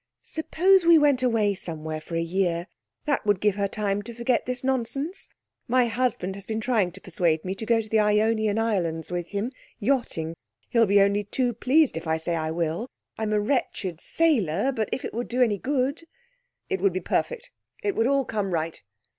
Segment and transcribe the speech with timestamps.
[0.23, 2.65] 'Suppose we went away somewhere for a year?
[3.05, 5.29] That would give her time to forget this nonsense.
[5.67, 9.27] My husband has been trying to persuade me to go to the Ionian Islands with
[9.27, 10.33] him yachting.
[10.69, 12.89] He'll be only too pleased if I say I will.
[13.19, 16.01] I'm a wretched sailor, but if it would do any good'
[16.71, 17.51] 'It would be perfect.
[17.83, 18.81] It would all come right.'